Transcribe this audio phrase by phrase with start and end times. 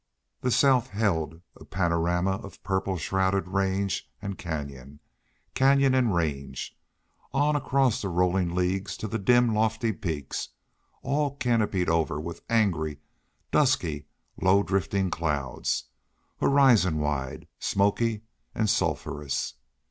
[0.39, 4.99] The south held a panorama of purple shrouded range and canyon,
[5.53, 6.75] canyon and range,
[7.35, 10.49] on across the rolling leagues to the dim, lofty peaks,
[11.03, 12.97] all canopied over with angry,
[13.51, 14.07] dusky,
[14.41, 15.83] low drifting clouds,
[16.39, 18.23] horizon wide, smoky,
[18.55, 19.53] and sulphurous.